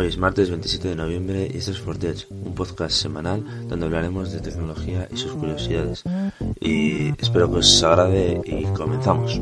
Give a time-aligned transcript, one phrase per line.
[0.00, 4.32] Hoy es martes 27 de noviembre y esto es Fortech, un podcast semanal donde hablaremos
[4.32, 6.04] de tecnología y sus curiosidades.
[6.58, 9.38] Y espero que os agrade y comenzamos.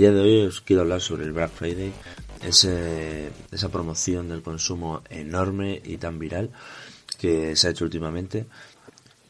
[0.00, 1.92] Día de hoy os quiero hablar sobre el Black Friday,
[2.42, 6.48] ese, esa promoción del consumo enorme y tan viral
[7.18, 8.46] que se ha hecho últimamente.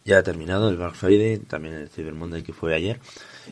[0.04, 3.00] Ya ha terminado el Black Friday, también el Cyber Monday que fue ayer.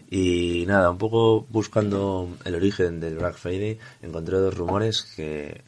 [0.09, 5.62] Y nada, un poco buscando el origen del Black Friday, encontré dos rumores que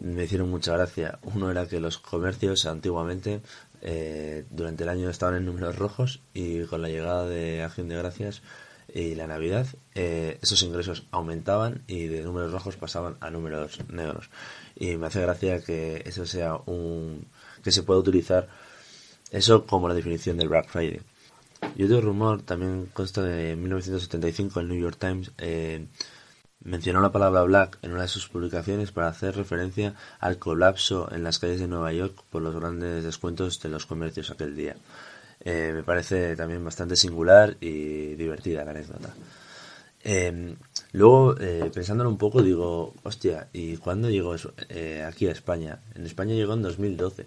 [0.00, 1.20] me hicieron mucha gracia.
[1.22, 3.42] Uno era que los comercios antiguamente
[3.80, 7.94] eh, durante el año estaban en números rojos y con la llegada de Acción de
[7.94, 8.42] Gracias
[8.96, 14.30] y la Navidad, eh, esos ingresos aumentaban y de números rojos pasaban a números negros.
[14.74, 17.26] Y me hace gracia que eso sea un.
[17.62, 18.48] que se pueda utilizar
[19.30, 21.02] eso como la definición del Black Friday.
[21.76, 25.86] Y otro rumor también consta de 1975, el New York Times eh,
[26.64, 31.22] mencionó la palabra black en una de sus publicaciones para hacer referencia al colapso en
[31.22, 34.76] las calles de Nueva York por los grandes descuentos de los comercios aquel día.
[35.40, 39.14] Eh, me parece también bastante singular y divertida la anécdota.
[40.08, 40.54] Eh,
[40.92, 45.80] luego, eh, pensándolo un poco, digo, hostia, ¿y cuándo llegó eso, eh, aquí a España?
[45.96, 47.26] En España llegó en 2012.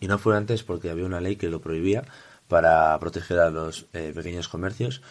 [0.00, 2.04] Y no fue antes porque había una ley que lo prohibía
[2.46, 5.02] para proteger a los pequeños comercios.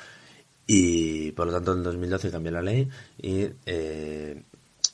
[0.67, 2.88] Y por lo tanto, en 2012 cambió la ley
[3.22, 3.48] y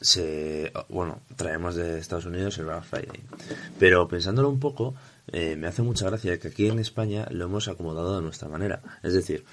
[0.02, 3.24] se, bueno, traemos de Estados Unidos el Black Friday.
[3.80, 4.96] Pero pensándolo un poco,
[5.28, 8.82] eh, me hace mucha gracia que aquí en España lo hemos acomodado de nuestra manera.
[9.04, 9.46] Es decir,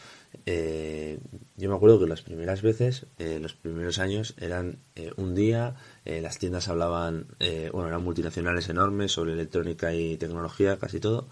[0.47, 1.20] eh,
[1.56, 5.76] yo me acuerdo que las primeras veces, eh, los primeros años, eran eh, un día,
[6.04, 11.28] eh, las tiendas hablaban, eh, bueno, eran multinacionales enormes sobre electrónica y tecnología, casi todo,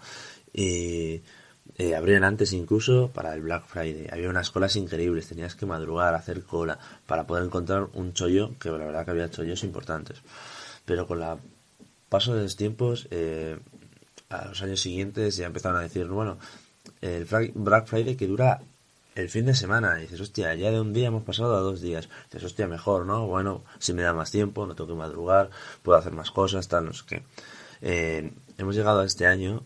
[0.53, 1.23] y
[1.75, 4.07] eh, abrían antes incluso para el Black Friday.
[4.11, 8.69] Había unas colas increíbles, tenías que madrugar, hacer cola para poder encontrar un chollo, que
[8.69, 10.21] la verdad que había chollos importantes.
[10.85, 11.37] Pero con la
[12.09, 13.57] paso de los tiempos, eh,
[14.29, 16.37] a los años siguientes ya empezaron a decir, bueno,
[17.01, 18.61] el Black Friday que dura
[19.15, 19.97] el fin de semana.
[19.97, 22.09] Y dices, hostia, ya de un día hemos pasado a dos días.
[22.25, 23.27] dices, hostia, mejor, ¿no?
[23.27, 25.49] Bueno, si me da más tiempo, no tengo que madrugar,
[25.83, 27.23] puedo hacer más cosas, tal, no sé qué.
[27.81, 29.63] Eh, hemos llegado a este año,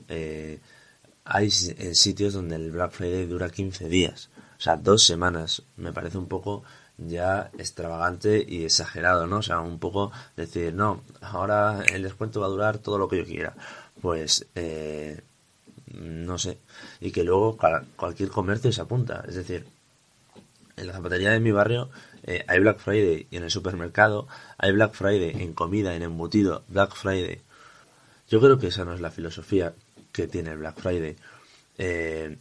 [1.23, 4.29] hay si- sitios donde el Black Friday dura 15 días.
[4.57, 5.63] O sea, dos semanas.
[5.77, 6.63] Me parece un poco
[6.97, 9.37] ya extravagante y exagerado, ¿no?
[9.37, 13.17] O sea, un poco decir, no, ahora el descuento va a durar todo lo que
[13.17, 13.55] yo quiera.
[14.01, 15.21] Pues, eh,
[15.93, 16.57] no sé.
[16.99, 17.57] Y que luego
[17.95, 19.23] cualquier comercio se apunta.
[19.27, 19.65] Es decir,
[20.77, 21.89] en la zapatería de mi barrio
[22.23, 24.27] eh, hay Black Friday y en el supermercado
[24.57, 27.41] hay Black Friday en comida, en embutido, Black Friday.
[28.29, 29.73] Yo creo que esa no es la filosofía
[30.11, 31.15] que tiene el Black Friday.
[31.77, 32.37] Eh,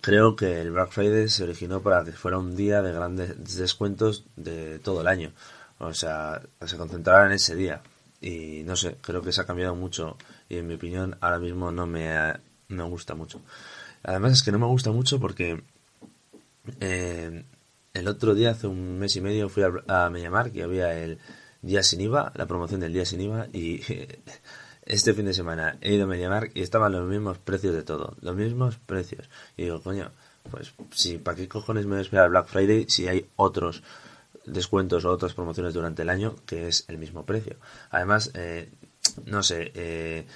[0.00, 4.24] creo que el Black Friday se originó para que fuera un día de grandes descuentos
[4.36, 5.32] de todo el año.
[5.78, 7.82] O sea, se concentrara en ese día.
[8.20, 10.16] Y no sé, creo que se ha cambiado mucho
[10.48, 12.14] y en mi opinión ahora mismo no me,
[12.68, 13.42] me gusta mucho.
[14.02, 15.62] Además es que no me gusta mucho porque
[16.80, 17.44] eh,
[17.92, 20.12] el otro día, hace un mes y medio, fui a, a
[20.52, 21.18] y había el
[21.62, 23.80] Día Sin IVA, la promoción del Día Sin IVA, y
[24.86, 28.16] este fin de semana he ido a MediaMarkt y estaban los mismos precios de todo,
[28.20, 29.28] los mismos precios.
[29.56, 30.10] Y digo, coño,
[30.50, 33.82] pues si para qué cojones me voy a esperar Black Friday si hay otros
[34.44, 37.56] descuentos o otras promociones durante el año que es el mismo precio.
[37.90, 38.70] Además, eh,
[39.26, 40.26] no sé, eh,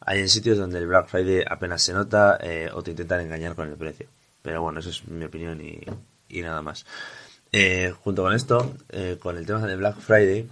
[0.00, 3.54] hay en sitios donde el Black Friday apenas se nota eh, o te intentan engañar
[3.54, 4.08] con el precio.
[4.42, 6.86] Pero bueno, eso es mi opinión y, nada más.
[7.50, 8.76] Eh, junto con esto,
[9.20, 10.48] con el tema de Black Friday,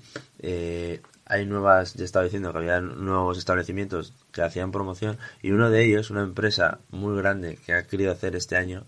[1.26, 5.84] hay nuevas, ya estaba diciendo que había nuevos establecimientos que hacían promoción y uno de
[5.84, 8.84] ellos, una empresa muy grande que ha querido hacer este año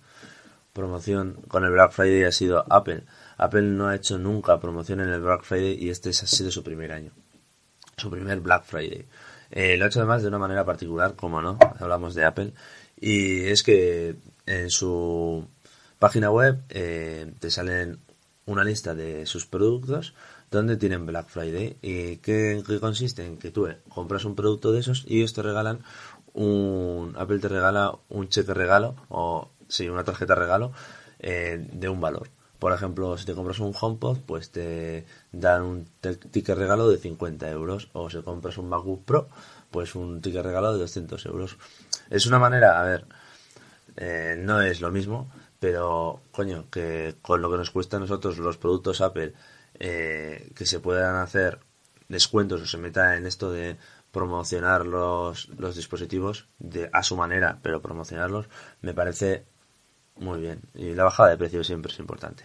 [0.76, 3.04] promoción con el Black Friday ha sido Apple.
[3.38, 6.62] Apple no ha hecho nunca promoción en el Black Friday y este ha sido su
[6.62, 7.12] primer año,
[7.96, 9.06] su primer Black Friday.
[9.50, 12.52] Eh, lo ha hecho además de una manera particular, como no, hablamos de Apple,
[13.00, 15.48] y es que en su
[15.98, 17.98] página web eh, te salen
[18.46, 20.14] una lista de sus productos
[20.50, 24.72] donde tienen Black Friday y ¿qué, qué consiste en que tú eh, compras un producto
[24.72, 25.80] de esos y ellos te regalan
[26.32, 30.72] un Apple te regala un cheque regalo o sí una tarjeta regalo
[31.18, 32.28] eh, de un valor
[32.58, 35.84] Por ejemplo, si te compras un HomePod, pues te dan un
[36.32, 37.90] ticket regalo de 50 euros.
[37.92, 39.28] O si compras un MacBook Pro,
[39.70, 41.58] pues un ticket regalo de 200 euros.
[42.08, 43.04] Es una manera, a ver,
[43.96, 48.38] eh, no es lo mismo, pero coño, que con lo que nos cuesta a nosotros
[48.38, 49.32] los productos Apple,
[49.78, 51.60] eh, que se puedan hacer
[52.08, 53.76] descuentos o se meta en esto de
[54.12, 58.46] promocionar los, los dispositivos de, a su manera, pero promocionarlos,
[58.80, 59.44] me parece
[60.16, 60.60] muy bien.
[60.74, 62.44] Y la bajada de precio siempre es importante.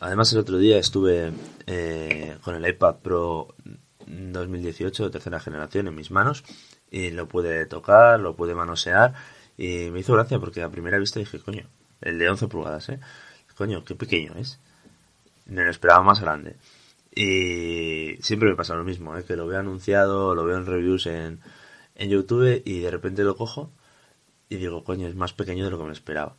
[0.00, 1.32] Además, el otro día estuve
[1.66, 3.54] eh, con el iPad Pro
[4.06, 6.44] 2018 de tercera generación en mis manos
[6.90, 9.14] y lo pude tocar, lo pude manosear
[9.58, 11.68] y me hizo gracia porque a primera vista dije, coño,
[12.00, 13.00] el de 11 pulgadas, ¿eh?
[13.56, 14.60] Coño, qué pequeño es.
[15.46, 16.56] Me lo esperaba más grande.
[17.12, 19.24] Y siempre me pasa lo mismo, ¿eh?
[19.24, 21.40] que lo veo anunciado, lo veo en reviews en,
[21.96, 23.72] en YouTube y de repente lo cojo
[24.48, 26.36] y digo, coño, es más pequeño de lo que me esperaba.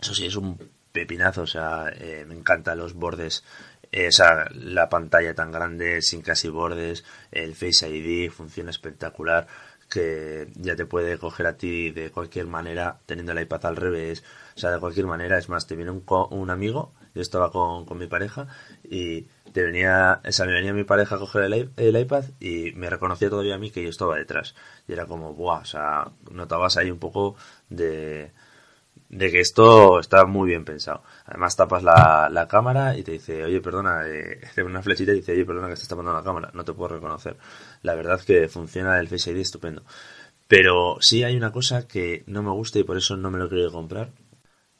[0.00, 0.58] Eso sí, es un
[0.92, 3.44] pepinazo, o sea, eh, me encantan los bordes,
[3.92, 9.46] eh, o sea, la pantalla tan grande, sin casi bordes, el Face ID funciona espectacular,
[9.88, 14.24] que ya te puede coger a ti de cualquier manera, teniendo el iPad al revés,
[14.56, 17.86] o sea, de cualquier manera, es más, te viene un, un amigo, yo estaba con,
[17.86, 18.46] con mi pareja
[18.84, 21.44] y te venía, o sea, me venía mi pareja a coger
[21.76, 24.54] el, iPad y me reconocía todavía a mí que yo estaba detrás.
[24.86, 27.36] Y era como, buah, o sea, notabas ahí un poco
[27.70, 28.32] de,
[29.08, 31.02] de que esto está muy bien pensado.
[31.26, 35.32] Además tapas la, la cámara y te dice, oye, perdona, eh, una flechita y dice,
[35.32, 37.36] oye, perdona que estás tapando la cámara, no te puedo reconocer.
[37.82, 39.82] La verdad que funciona el Face ID estupendo.
[40.48, 43.48] Pero sí hay una cosa que no me gusta y por eso no me lo
[43.48, 44.10] quiero comprar,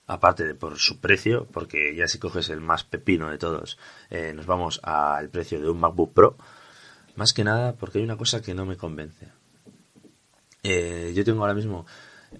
[0.07, 3.79] aparte de por su precio, porque ya si coges el más pepino de todos,
[4.11, 6.37] eh, nos vamos al precio de un MacBook Pro,
[7.17, 9.29] más que nada porque hay una cosa que no me convence.
[10.63, 11.87] Eh, yo tengo ahora mismo,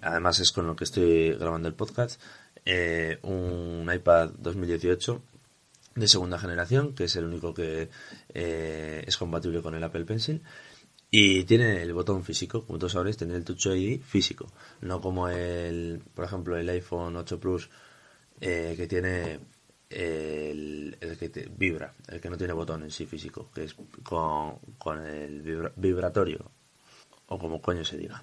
[0.01, 2.21] además es con lo que estoy grabando el podcast,
[2.65, 5.21] eh, un iPad 2018
[5.95, 7.89] de segunda generación, que es el único que
[8.33, 10.43] es compatible con el Apple Pencil,
[11.09, 14.51] y tiene el botón físico, como todos sabréis, tiene el Touch ID físico,
[14.81, 17.69] no como el, por ejemplo, el iPhone 8 Plus
[18.41, 19.39] eh, que tiene
[19.89, 25.05] el, que vibra, el que no tiene botón en sí físico, que es con, con
[25.05, 26.51] el vibratorio,
[27.27, 28.21] o como coño se diga.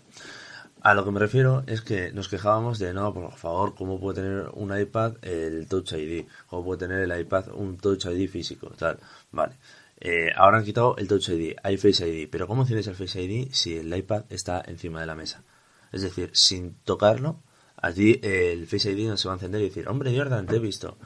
[0.84, 4.20] A lo que me refiero es que nos quejábamos de, no, por favor, ¿cómo puede
[4.20, 6.26] tener un iPad el Touch ID?
[6.46, 8.68] ¿Cómo puede tener el iPad un Touch ID físico?
[8.78, 8.98] Tal,
[9.32, 9.54] vale.
[9.98, 13.18] Eh, ahora han quitado el Touch ID, hay Face ID, pero ¿cómo tienes el Face
[13.22, 15.42] ID si el iPad está encima de la mesa?
[15.90, 17.40] Es decir, sin tocarlo,
[17.76, 20.58] allí el Face ID no se va a encender y decir, hombre Jordan, te he
[20.58, 20.98] visto.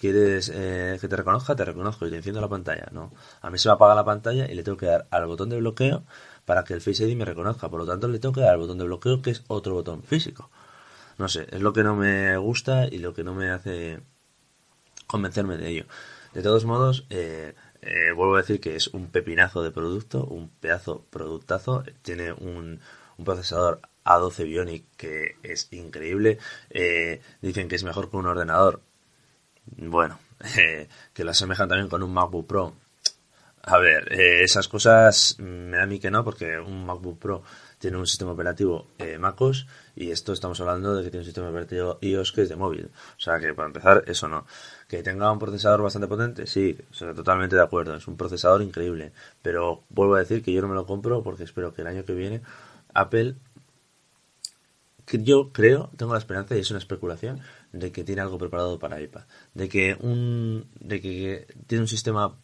[0.00, 1.54] ¿Quieres eh, que te reconozca?
[1.54, 2.88] Te reconozco y te enciendo la pantalla.
[2.90, 3.12] No,
[3.42, 5.58] a mí se me apaga la pantalla y le tengo que dar al botón de
[5.58, 6.04] bloqueo
[6.46, 7.68] para que el Face ID me reconozca.
[7.68, 10.02] Por lo tanto, le tengo que dar al botón de bloqueo que es otro botón
[10.02, 10.50] físico.
[11.18, 14.00] No sé, es lo que no me gusta y lo que no me hace
[15.06, 15.84] convencerme de ello.
[16.32, 20.48] De todos modos, eh, eh, vuelvo a decir que es un pepinazo de producto, un
[20.48, 21.84] pedazo productazo.
[22.00, 22.80] Tiene un,
[23.22, 26.38] procesador A12 Bionic que es increíble.
[27.42, 28.80] Dicen que es mejor que un ordenador.
[29.76, 30.18] Bueno,
[30.58, 32.74] eh, que lo asemejan también con un MacBook Pro.
[33.62, 37.42] A ver, esas cosas me da a mí que no, porque un MacBook Pro
[37.78, 38.86] tiene un sistema operativo
[39.18, 42.56] MacOS y esto estamos hablando de que tiene un sistema operativo iOS que es de
[42.56, 42.90] móvil.
[43.18, 44.46] O sea que para empezar, eso no.
[44.88, 49.12] Que tenga un procesador bastante potente, sí, totalmente de acuerdo, es un procesador increíble.
[49.42, 52.04] Pero vuelvo a decir que yo no me lo compro porque espero que el año
[52.06, 52.40] que viene
[52.94, 53.36] Apple,
[55.18, 57.40] yo creo, tengo la esperanza, y es una especulación,
[57.72, 59.22] de que tiene algo preparado para iPad.
[59.54, 62.38] De que, un, de que tiene un sistema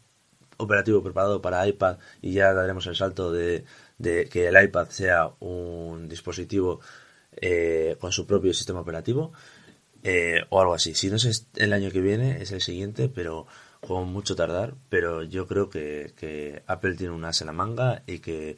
[0.58, 3.64] operativo preparado para iPad y ya daremos el salto de,
[3.98, 6.80] que el iPad sea un dispositivo
[7.36, 9.32] eh, con su propio sistema operativo
[10.02, 10.94] eh, o algo así.
[10.94, 13.46] Si no es el año que viene, es el siguiente, pero
[13.80, 14.74] con mucho tardar.
[14.88, 18.56] Pero yo creo que, Apple tiene un as en la manga y que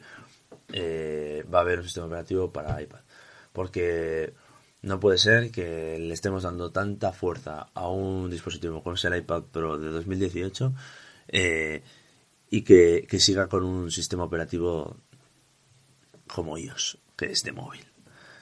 [0.73, 3.01] eh, va a haber un sistema operativo para iPad.
[3.53, 4.33] Porque
[4.81, 9.17] no puede ser que le estemos dando tanta fuerza a un dispositivo como es el
[9.17, 10.73] iPad Pro de 2018
[11.27, 11.83] eh,
[12.49, 14.97] y que, que siga con un sistema operativo
[16.27, 17.89] como iOS, que es de móvil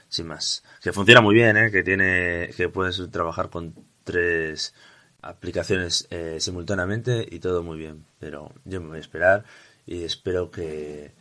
[0.10, 0.64] sin más.
[0.82, 1.72] Que funciona muy bien, ¿eh?
[1.72, 3.74] que tiene, que puedes trabajar con
[4.04, 4.74] tres
[5.22, 8.06] aplicaciones eh, simultáneamente y todo muy bien.
[8.20, 9.46] Pero yo me voy a esperar
[9.86, 11.14] y espero que,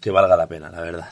[0.00, 1.10] que valga la pena, la verdad.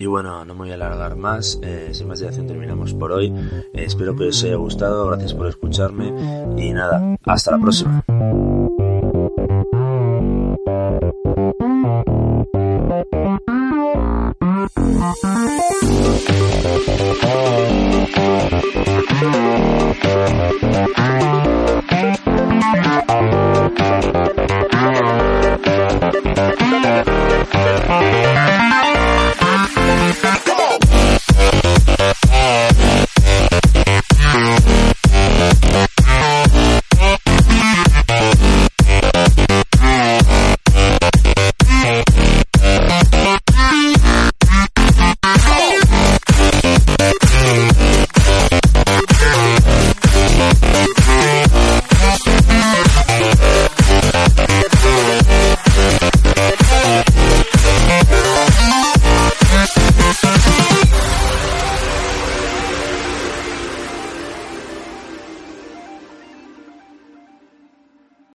[0.00, 3.34] Y bueno, no me voy a alargar más, eh, sin más dilación terminamos por hoy.
[3.74, 6.08] espero que os haya gustado, gracias por escucharme
[6.56, 8.02] y nada, hasta la próxima.